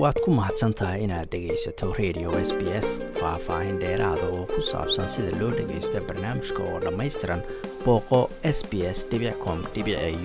[0.00, 2.88] waad ku mahadsan tahay inaad dhegaysato radio s b s
[3.20, 7.40] faah-faahin dheeraada oo ku saabsan sida loo dhagaysto barnaamijka oo dhammaystiran
[7.84, 8.20] booqo
[8.56, 8.98] s b s
[9.44, 9.58] com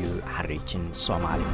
[0.07, 1.47] u xariijin soomaali.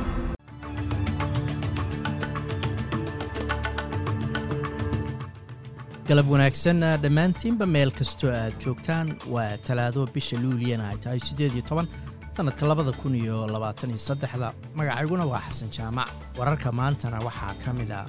[6.07, 11.63] Galab wanaagsan dhammaantiinba meel kastoo aad joogtaan waa talaado bisha luuliyana ay tahay siddeed iyo
[11.69, 11.87] toban
[12.35, 16.09] sannadka labada kun iyo labaatan iyo saddexda magacayguna waa xasan jaamac.
[16.37, 18.01] Wararka maantana waxaa ka mid a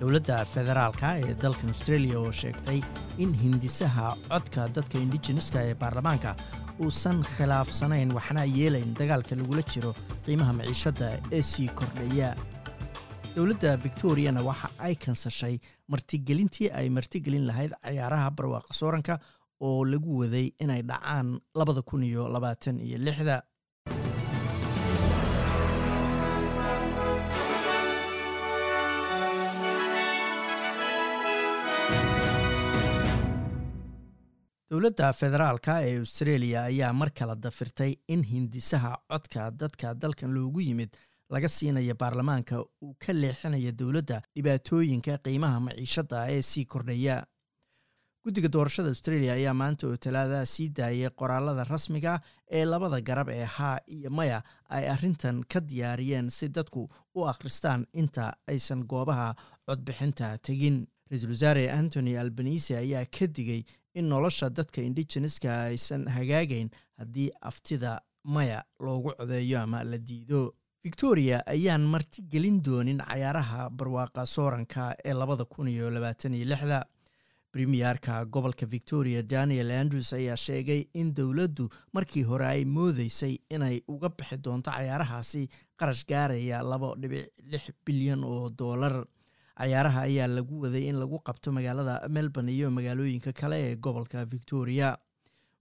[0.00, 2.78] dowladda federaalka ee dalkan australia oo sheegtay
[3.22, 6.30] in hindisaha codka dadka indigeneska ee baarlamaanka
[6.82, 9.92] uusan khilaafsanayn waxna yeelayn dagaalka lagula jiro
[10.24, 12.30] qiimaha maciishadda ee sii kordhaya.
[13.36, 15.54] Dowladda victoriana waxa ay kansashay
[15.92, 19.14] martigelintii ay martigelin lahayd cayaaraha barwaaqa sooranka
[19.68, 23.36] oo lagu waday inay dhacaan labada kun iyo labaatan iyo lixda.
[34.70, 40.90] Dowladda federaalka ee australia ayaa mar kale dafirtay in hindisaha codka dadka dalkan loogu yimid
[41.34, 47.16] laga siinaya baarlamaanka uu ka leexinaya dowladda dhibaatooyinka qiimaha maciishadda ee sii kordhaya
[48.24, 52.20] guddiga doorashada australia ayaa maanta oo talaadaha sii daayay qoraalada rasmiga
[52.58, 57.86] ee labada garab ee haa iyo maya ay arrintan ka diyaariyeen si dadku u akhristaan
[57.92, 59.34] inta aysan goobaha
[59.66, 60.86] codbixinta tegin.
[61.10, 63.62] Ra'iisul wasaare antony albanise ayaa ka digay
[63.94, 70.54] in nolosha dadka indigeneska aysan hagaagayn haddii aftida maya loogu codeeyo ama la diido.
[70.84, 76.84] Victoria ayaan marti gelin doonin cayaaraha barwaaqa sooranka ee labada kun iyo labaatan iyo lixda
[77.52, 84.08] premiyerka gobolka victoria daniel andrews ayaa sheegay in dowladdu markii hore ay moodeysay inay uga
[84.18, 85.42] bixi doonto cayaarahaasi
[85.80, 88.94] qarash gaaraya laba dhibic lix bilyan oo doolar
[89.60, 94.88] cayaaraha ayaa lagu waday in lagu qabto magaalada melbourne iyo magaalooyinka kale ee gobolka victoria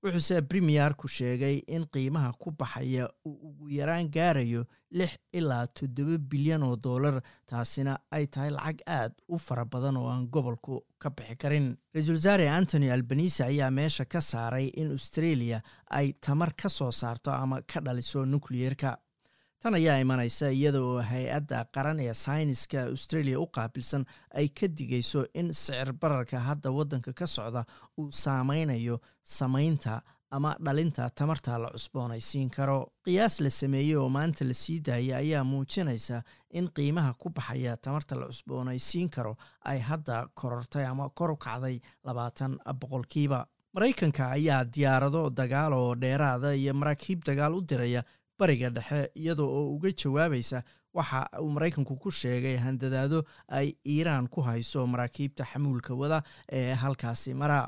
[0.04, 6.64] wuxuuse premiyerku sheegay in qiimaha ku baxaya uu ugu yaraan gaarayo lix ilaa toddoba bilyan
[6.64, 11.36] oo doolar taasina ay tahay lacag aad u fara badan oo aan gobolku ka bixi
[11.38, 11.68] karin.
[11.94, 17.32] Ra'iisul wasaare antony albanise ayaa meesha ka saaray in australia ay tamar ka soo saarto
[17.32, 18.98] ama ka dhaliso nukliyeerka
[19.62, 24.06] tan ayaa imanaysa iyada oo hay'adda qaran ee sayniska australia u qaabilsan
[24.40, 27.64] ay ka digayso in sicir bararka hadda waddanka ka socda
[27.98, 30.02] uu saameynayo samaynta
[30.32, 32.78] ama dhalinta tamarta la cusboonaysiin karo.
[33.06, 36.22] Qiyaas la sameeyey oo maanta la sii daayay ayaa muujinaysa
[36.54, 39.36] in qiimaha ku baxaya tamarta la cusboonaysiin karo
[39.66, 43.46] ay hadda korortay ama kor u kacday labaatan boqolkiiba
[43.76, 48.04] maraykanka ayaa diyaarado dagaal oo dheeraada iyo maraakiib dagaal u diraya
[48.42, 50.60] bariga dhexe iyadoo oo uga jawaabaysa
[50.98, 56.20] waxa uu maraykanku ku sheegay handadaado ay iiraan ku hayso maraakiibta xamuulka wada
[56.52, 57.60] ee halkaasi mara.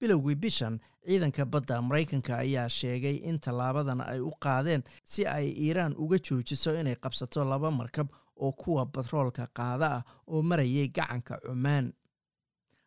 [0.00, 0.74] Bilowgii bishan
[1.06, 6.70] ciidanka badda maraykanka ayaa sheegay in tallaabadan ay u qaadeen si ay iiraan uga joojiso
[6.80, 11.92] inay qabsato laba markab oo kuwa batroolka qaada ah oo marayay gacanka cumaan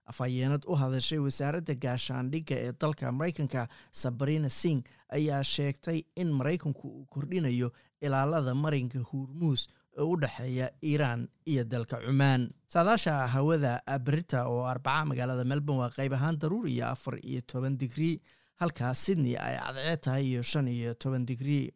[0.06, 7.06] afhayeenad u hadashay wasaaradda gaashaandhigga ee dalka maraykanka sabrina sing ayaa sheegtay in maraykanku uu
[7.06, 9.68] kordhinayo ilaalada marinka huurmuus
[9.98, 12.50] ee u dhexeeya iiraan iyo dalka cumaan.
[12.74, 17.78] Saadaasha hawada berita oo arbaca magaalada melbourne waa qayb ahaan daruur iyo afar iyo toban
[17.78, 18.22] digrii
[18.62, 21.72] halkaa sydney ay cadcee tahay iyo shan iyo toban digrii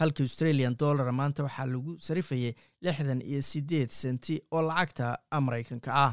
[0.00, 6.12] halka australian dollar maanta waxaa lagu sarifayay lixdan iyo siddeed senti oo lacagta maraykanka ah